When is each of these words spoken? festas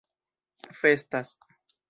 festas 0.73 1.37